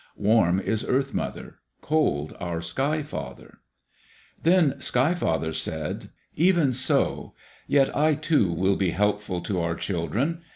[0.17, 3.59] Warm is Earth mother, cold our Sky father.
[4.41, 7.35] Then Sky father said, "Even so.
[7.67, 10.41] Yet I, too, will be helpful to our children."